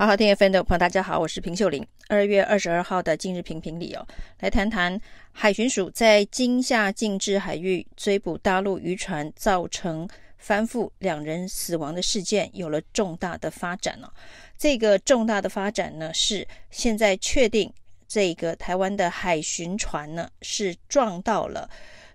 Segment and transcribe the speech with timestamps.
[0.00, 1.86] 好好听 FM 的朋友，大家好，我是平秀玲。
[2.08, 4.98] 二月二十二号的今日评评里哦，来谈谈
[5.30, 10.08] 海巡署在金厦静置海域追捕大陆渔船，造成
[10.38, 14.08] 翻覆两人死亡的事件，有了重大的发展哦。
[14.56, 17.70] 这个重大的发展呢，是现在确定
[18.08, 21.68] 这个台湾的海巡船呢是撞到了。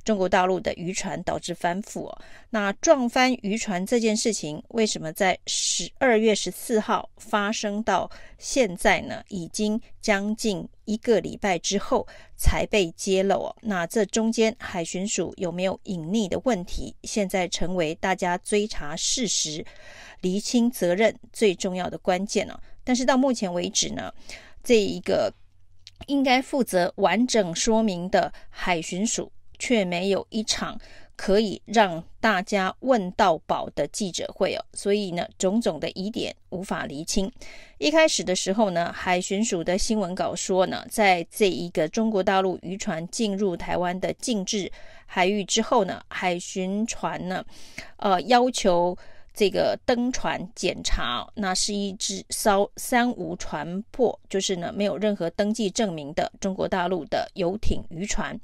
[0.06, 9.24] 中国大陆的渔船导致翻覆哦，那撞翻渔船这件事情，为什么在十二月十四号发生到现在呢？
[9.30, 13.56] 已经将近一个礼拜之后才被揭露哦。
[13.62, 16.96] 那这中间海巡署有没有隐匿的问题？
[17.02, 19.66] 现在成为大家追查事实、
[20.22, 22.60] 厘清责任最重要的关键哦。
[22.84, 24.14] 但是到目前为止呢，
[24.64, 25.34] 这一个
[26.06, 29.32] 应该负责完整说明的海巡署。
[29.58, 30.80] 却没有一场
[31.16, 37.32] 可以让大家问到宝的记者会哦，所以呢，种种的疑点无法厘清。
[37.78, 44.72] 一开始的时候呢，海巡署的新闻稿说呢，在这一个中国大陆渔船进入台湾的禁制
[45.06, 47.46] 海域之后呢，海巡船呢，
[47.98, 48.98] 呃，要求
[49.34, 58.38] 这个登船检查，那是一只艘三无船舶，就是呢，没有任何登记证明的中国大陆的游艇渔船。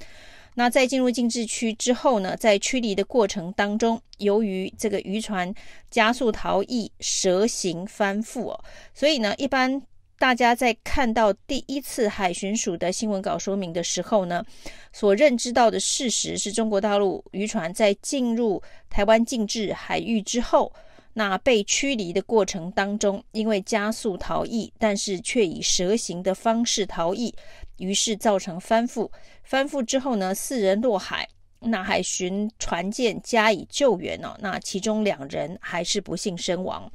[0.55, 5.53] 那在进入禁制区之后呢，在驱离的过程当中，由于这个渔船
[5.89, 8.63] 加速逃逸，蛇形翻覆哦，
[8.93, 9.81] 所以呢，一般
[10.19, 14.43] 大家在看到第一次海巡署的新闻稿说明的时候呢，
[14.91, 20.71] 所认知到的事实是中国大陆渔船在进入台湾禁制海域之后，
[21.13, 27.33] 那被驱离的过程当中，因为加速逃逸，但是却以蛇形的方式逃逸。
[27.81, 29.09] 于是造成翻覆，
[29.43, 31.27] 翻覆之后呢，四人落海，
[31.59, 36.89] 那海巡船舰加以救援哦，那其中两人还是不幸身亡。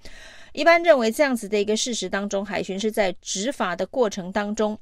[0.53, 4.79] 一般认为这样子的一个事实当中，海巡是在执法的过程当中，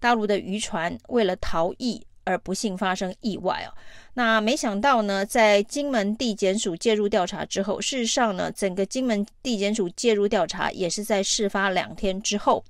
[0.00, 3.70] 大陆的渔船为了逃逸而不幸发生意外哦。
[4.14, 12.64] 那没想到呢，在金门地检署介入调查之后，事实上呢，整个金门地检署介入调查也是在事发两天之后。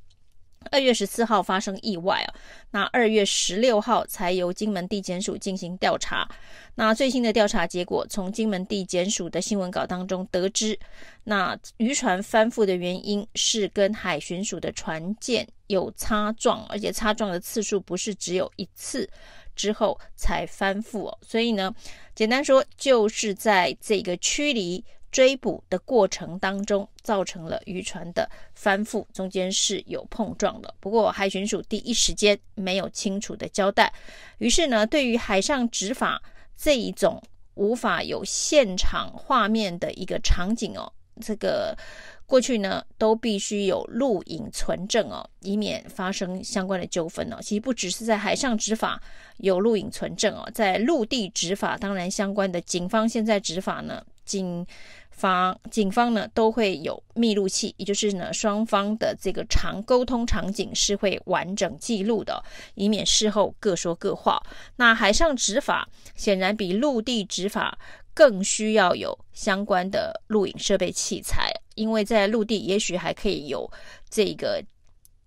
[0.71, 2.35] 二月十四号发生意外啊，
[2.71, 6.29] 那二月十六号才由金门地检署进行调查。
[6.75, 10.79] 那最新的调查结果，从金门地检署的新闻稿当中得知，
[11.25, 19.09] 那渔船翻覆的原因是跟海巡署的船舰有擦撞，而且擦撞的次数不是只有一次
[19.55, 21.19] 之后才翻覆哦。
[21.23, 21.73] 所以呢，
[22.15, 24.85] 简单说就是在这个驱离。
[25.15, 30.75] 追捕的过程当中，造成了渔船的翻覆，中间是有碰撞的。
[30.81, 33.93] 不过海巡署第一时间没有清楚的交代，
[34.39, 36.21] 于是呢，对于海上执法
[36.57, 37.23] 这一种
[37.55, 41.79] 无法有现场画面的一个场景哦，这个
[42.27, 47.39] 过去呢都必须有录影存证哦，以免发生相关的纠纷哦。
[47.41, 49.01] 其实不只是在海上执法
[49.37, 54.67] 有录影存证哦，在陆地执法，当然相关的警方现在执法呢，警。
[55.15, 62.43] 方警方呢都会有密录器，也就是呢双方的这个长沟通场景是会完整记录的，
[62.75, 64.43] 以免事后各说各话。
[64.77, 67.79] 那海上执法显然比陆地执法
[68.13, 73.71] 更需要有相关的录影设备器材，因为在陆地也许还可以有
[74.11, 74.63] 这个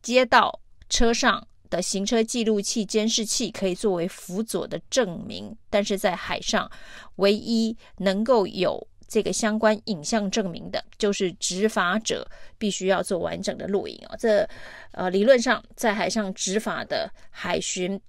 [0.02, 0.60] 街道
[0.90, 6.70] 车上的行车记录器、监视器可以作为辅佐的证明，但是在海上
[7.16, 8.86] 唯一能够有。
[9.08, 14.16] 这个相关影像证明的，就是执法者必须要做完整的录影哦。
[14.20, 14.48] 这
[14.92, 18.00] 呃，理论上在海上执法的海巡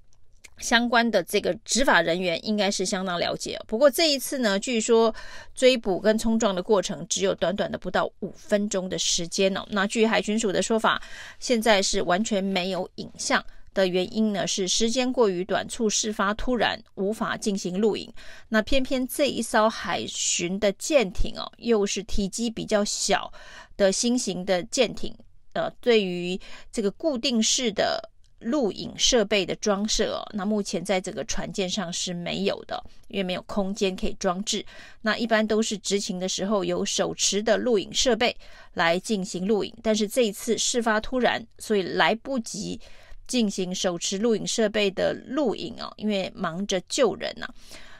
[0.58, 3.56] 相关的这个执法人员应该是相当了解。
[3.68, 5.14] 不过这一次呢，据说
[5.54, 9.64] 追捕跟冲撞的过程只有短短的不到五分钟的时间哦。
[9.70, 11.00] 那据海巡署的说法，
[11.38, 13.44] 现在是完全没有影像。
[13.74, 18.12] 的原因呢，是时间过于短促，事发突然，无法进行录影。
[18.48, 23.32] 那偏偏这一艘海巡的舰艇哦，又是体积比较小
[23.76, 25.14] 的新型的舰艇，
[25.52, 26.38] 呃，对于
[26.72, 28.10] 这个固定式的
[28.40, 34.64] 录影设备的装设哦，那目前在这个船舰上是没有的，因为没有空间可以装置。
[35.02, 38.36] 那一般都是执勤的时候有手持的录影设备
[38.74, 42.80] 来进行录影，但是这一次事发突然，所以来不及。
[43.28, 47.46] 进行手持录影设备的录影哦，因为忙着救人呐、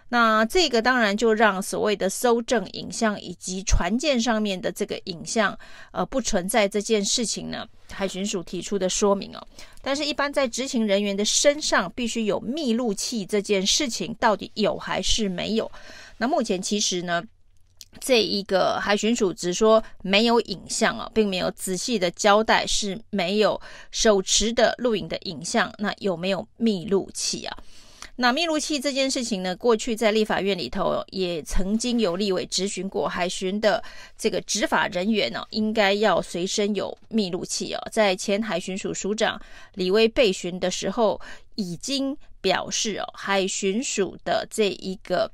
[0.09, 5.57] 那这个当然就让所谓的搜证影像以及船舰上面的这个影像，
[5.93, 7.69] 呃，不存在这件事情呢。
[7.91, 9.47] 海巡署提出的说明哦，
[9.81, 15.71] 但是，一般在执勤人员的身上必须有密录器这件事情，到底有还是没有？
[16.19, 17.23] 那目前其实呢，
[18.01, 27.57] 这一个海巡署只说没有影像啊，并没有仔细的交代是没有手持的录影的影像，那有没有密录器啊？
[28.21, 33.83] 那密录器这件事情呢，过去在立法院里头也曾经有立委质询过海巡的
[34.17, 37.89] 这个执法人员呢，应该要随身有密录器哦。
[37.91, 39.41] 在前海巡署署长
[39.75, 41.21] 李威被询的时候，
[41.55, 45.31] 已经表示哦，海巡署的这一个。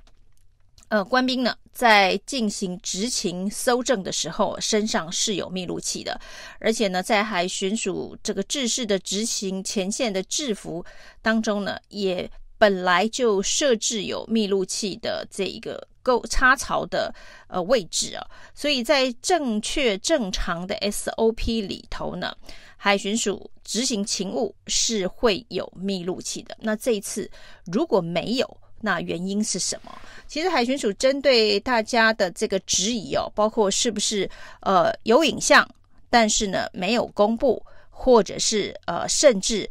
[0.94, 6.20] 呃，官兵呢，在进行执勤搜证的时候，身上是有密录器的，
[6.60, 10.84] 而且呢，在海巡署这个制式的执勤前线的制服
[11.20, 17.12] 当中呢，也本来就设置有密录器的这一个沟插槽的
[17.48, 18.24] 呃位置啊，
[18.54, 22.32] 所以在正确正常的 SOP 里头呢，
[22.76, 26.56] 海巡署执行勤务是会有密录器的。
[26.60, 27.28] 那这一次
[27.64, 29.90] 如果没有，那原因是什么？
[30.28, 35.66] 其实海巡署针对大家的这个质疑哦，包括是不是呃有影像，
[36.10, 39.68] 但是呢没有公布，或者是呃甚至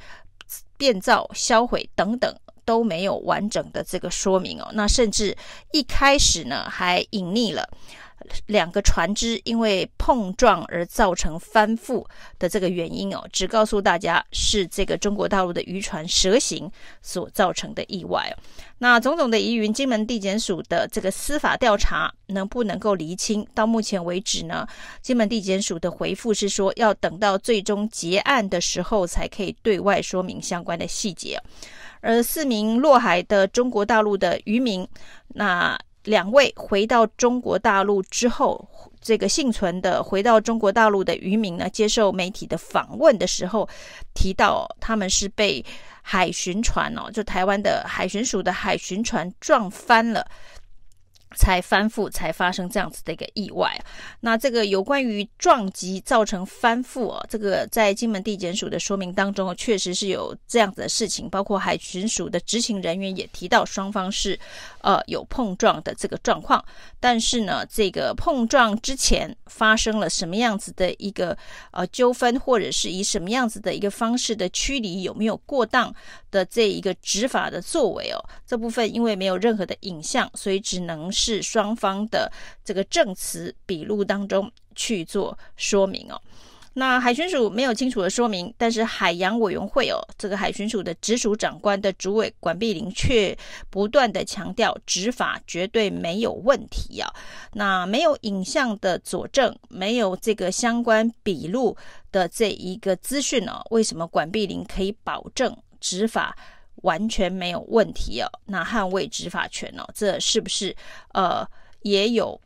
[0.78, 4.70] 变造销毁等等都没有完整的这个说明哦。
[4.74, 5.38] 那甚至
[5.72, 7.70] 一开始呢还隐匿了。
[8.48, 12.06] 两个船只因为碰撞而造成翻覆
[12.40, 16.72] 的这个原因哦，只告诉大家是这个中国大陆的渔船蛇行
[17.02, 18.36] 所造成的意外。
[18.80, 23.48] 那种种的疑云，金门地检署的这个司法调查能不能够厘清？
[23.54, 24.68] 到目前为止呢，
[25.02, 31.42] 金门地检署的回复是说，要等到最终结案的时候才可以对外说明相关的细节。
[32.02, 34.86] 而四名落海的中国大陆的渔民，
[35.30, 35.80] 那。
[36.04, 38.68] 两位回到中国大陆之后，
[39.00, 43.68] 这个幸存的回到中国大陆的渔民呢，接受媒体的访问的时候，
[44.14, 45.64] 提到他们是被
[46.02, 50.26] 海巡船哦，就台湾的海巡署的海巡船撞翻了。
[51.36, 53.78] 才翻覆，才发生这样子的一个意外。
[54.22, 61.30] 那这个有关于撞击造成翻覆哦，这个在金门地检署的说明当中，确实是有这样子的事情。
[61.30, 64.40] 包括海巡署的执勤人员也提到，双方是
[64.82, 66.64] 呃有碰撞的这个状况。
[67.00, 71.38] 但是呢，这个碰撞之前发生了什么样子的一个
[71.72, 75.94] 呃纠纷，或者是以什么样子的一个方式的驱离，有没有过当
[76.34, 78.18] 的这一个执法的作为哦？
[78.46, 81.42] 这部分因为没有任何的影像，所以只能是。
[81.54, 82.32] 双方的
[82.66, 86.20] 这个证词笔录当中去做说明哦。
[86.74, 93.38] 那海巡署没有清楚的说明，但是海洋委员会哦，这个海巡署的直属长官的主委管碧玲却
[93.70, 97.14] 不断的强调执法绝对没有问题啊。
[97.52, 101.78] 那没有影像的佐证，没有这个相关笔录
[102.12, 103.62] 的这一个资讯呢？
[103.70, 106.34] 为什么管碧玲可以保证执法？
[106.82, 110.76] 完全没有问题哦，那捍卫执法权哦，这是不是
[111.14, 111.48] 呃
[111.84, 112.38] 也有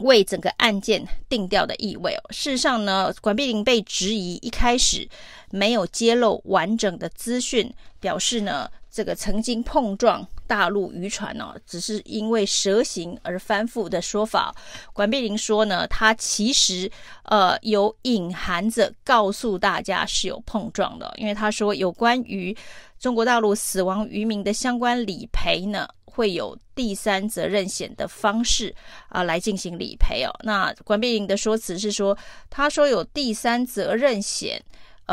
[0.00, 2.22] 为整个案件定调的意味哦？
[2.32, 5.08] 事实上呢，管碧玲被质疑一开始
[5.50, 14.54] 没有揭露完整的资讯，表示呢这个曾经碰撞大陆渔船哦，只是因为蛇行而翻覆的说法。
[14.92, 16.88] 管碧玲说呢，他其实
[17.24, 22.56] 呃有隐含着告诉大家是有碰撞的，因为他说有关于。
[22.98, 28.72] 中国大陆死亡渔民的相关理赔呢，会有第三责任险的方式
[29.08, 30.30] 啊来进行理赔哦。
[30.44, 32.16] 那管碧玲的说辞是说，
[32.48, 34.62] 他说有第三责任险，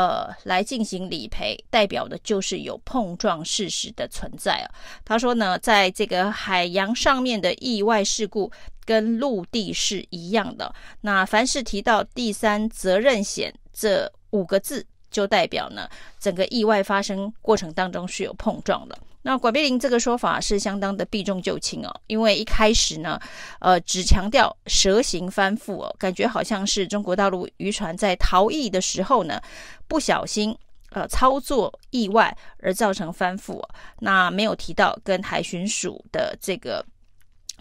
[0.00, 4.66] 呃，来进行理赔，代表的就是有碰撞事实的存在啊。
[5.04, 8.50] 他说呢，在这个海洋上面的意外事故
[8.86, 10.74] 跟陆地是一样的。
[11.02, 14.86] 那凡是提到第三责任险这五个字。
[15.10, 15.88] 就代表呢，
[16.20, 18.96] 整个意外发生过程当中是有碰撞的。
[19.22, 23.20] 那管碧玲这个说法是相当的避重就轻哦，因为一开始呢，
[23.60, 29.40] 呃，只强调蛇形翻覆哦，感觉好像是中国大陆渔船在逃逸的时候呢，
[29.86, 30.56] 不小心
[30.90, 33.68] 呃操作意外而造成翻覆哦。
[34.00, 36.84] 那没有提到跟海巡署的这个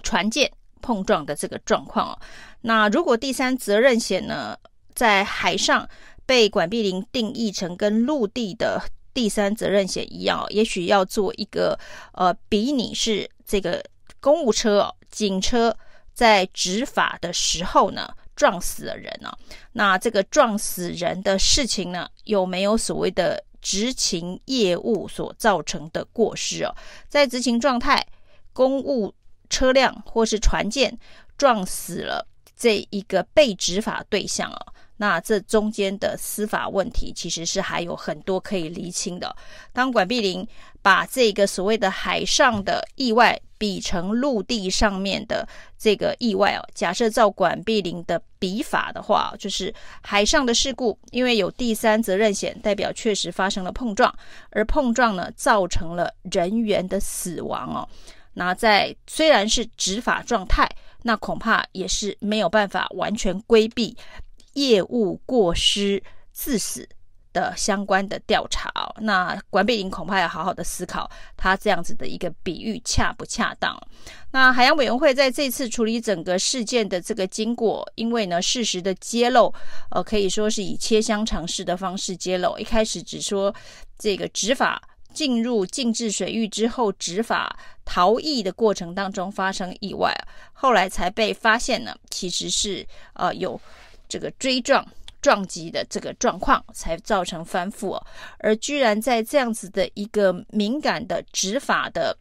[0.03, 0.51] 船舰
[0.81, 2.19] 碰撞的这个状况哦。
[2.61, 4.57] 那如果第三责任险呢，
[4.93, 5.87] 在海上。
[6.29, 8.79] 被管碧玲定义成跟陆地的
[9.13, 11.77] 第三责任险一样，也许要做一个
[12.13, 13.83] 呃比拟，是这个
[14.19, 15.75] 公务车哦，警车
[16.13, 19.31] 在执法的时候呢撞死了人呢，
[19.73, 26.73] 那这个撞死人的事情呢，有没有所谓的执勤业务所造成的过失哦？
[27.07, 28.05] 在执勤状态，
[28.53, 29.13] 公务
[29.49, 30.97] 车辆或是船舰
[31.37, 32.25] 撞死了
[32.55, 34.73] 这一个被执法对象哦。
[35.01, 39.33] 那这中间的司法问题其实是还有很多可以厘清的。
[39.71, 40.45] 当管碧玲
[40.81, 46.67] 把这个所谓的海上的意外比成陆地上面的这个意外哦。
[46.73, 54.13] 假设照管碧林的笔法的话，就是海上的事故，因为有第三责任险，代表确实发生了碰撞，
[54.49, 57.87] 而碰撞呢造成了人员的死亡哦。
[58.33, 60.69] 那在虽然是执法状态，
[61.03, 63.95] 那恐怕也是没有办法完全规避
[64.53, 66.01] 业务过失
[66.33, 66.87] 致死
[67.31, 73.79] 的相关的调查哦，那管碧林恐怕要好好的思考，他这样子的一个比喻恰不恰当。
[74.31, 79.53] 那海洋委员会在这次处理整个事件的这个经过，因为呢事实的揭露，
[79.91, 82.57] 呃，可以说是以切香肠式的方式揭露。
[82.57, 83.53] 一开始只说
[83.99, 84.81] 这个执法
[85.13, 90.11] 进入禁制水域之后，执法逃逸的过程当中发生意外，
[90.53, 93.59] 后来才被发现呢，其实是呃有
[94.09, 94.85] 这个追撞。
[95.21, 102.17] 撞击的这个状况才造成翻覆哦，而居然在这样子的一个敏感的执法的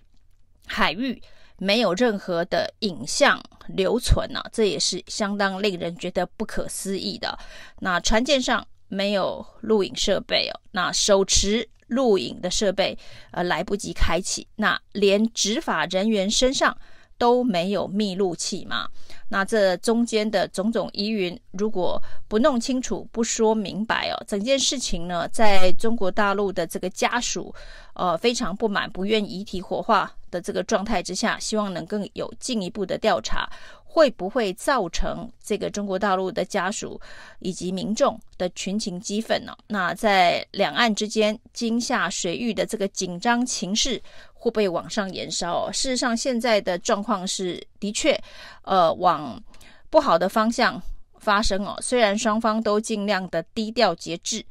[0.66, 1.22] 海域，
[1.58, 7.38] 没有任何的影像留存呢，这也是相当令人觉得不可思议的。
[7.78, 12.98] 那船舰上没有录影设备哦，那手持录影的设备
[13.30, 16.76] 呃来不及开启，那连执法人员身上
[17.18, 18.88] 都没有密录器嘛？
[19.28, 27.54] 那这中间的种种疑云，如果不弄清楚、不说明白哦，整件事情呢，在中国大陆的这个家属，
[27.94, 33.48] 呃，非常不满、不愿遗体火化的这个状态之下，希望能更有进一步的调查，
[33.84, 37.00] 会不会造成这个中国大陆的家属
[37.40, 39.56] 以及民众的群情激愤呢？
[39.66, 44.02] 那在两岸之间金厦水域的这个紧张情势。
[44.40, 45.68] 会不会往上延烧？
[45.72, 48.16] 事实上，现在的状况是的确，
[48.62, 49.42] 呃，往
[49.90, 50.80] 不好的方向
[51.18, 51.76] 发生哦。
[51.82, 54.46] 虽然双方都尽量的低调节制，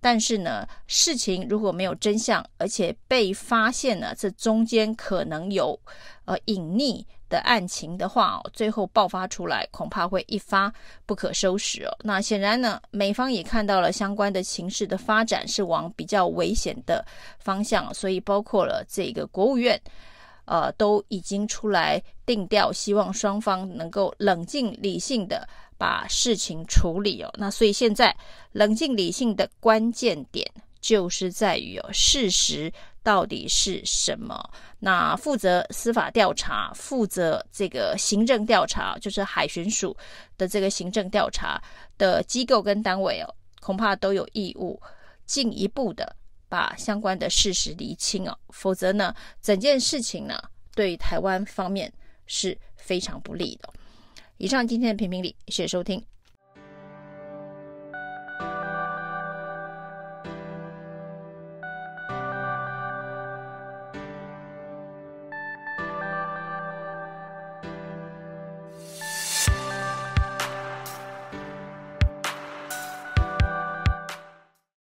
[0.00, 5.78] 但是呢，事情如果没有真相，而且被发现了，这中间可能有
[6.24, 7.04] 呃隐匿。
[7.30, 10.72] 的案情的话，哦最后爆发出来，恐怕会一发
[11.04, 11.94] 不可收拾哦。
[12.02, 17.04] 那显然呢，美方也看到了相关的情势的发展是往比较危险的
[17.38, 19.78] 方向，所以包括了这个国务院，
[20.46, 25.46] 呃，都已经出来定调，希望双方能够冷静理性的
[25.78, 27.32] 把事情处理哦。
[27.38, 28.14] 那所以现在
[28.52, 30.46] 冷静理性的关键点
[30.82, 32.70] 就是在于哦，事实。
[33.00, 34.38] 到底是什么？
[34.80, 39.96] 那负责司法调查、负责这个行政调查，就是海巡署
[40.36, 41.58] 的这个行政调查
[41.96, 44.78] 的机构跟单位哦，恐怕都有义务
[45.24, 46.14] 进一步的
[46.50, 50.38] 把相关的事实厘清哦，否则呢，整件事情呢，
[50.74, 51.90] 对台湾方面
[52.26, 53.72] 是非常不利的。
[54.38, 56.02] 以上今天的评评理，谢谢收听。